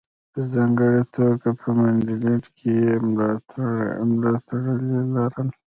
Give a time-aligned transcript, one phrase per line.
[0.33, 2.91] په ځانګړې توګه په منډلینډ کې یې
[4.11, 4.73] ملاتړي
[5.15, 5.47] لرل.